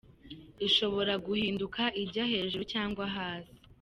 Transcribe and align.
Ishobora 0.67 1.13
guhinduka 1.25 1.81
ijya 2.03 2.23
hejuru 2.33 2.63
cyangwa 2.73 3.05
hasi. 3.15 3.53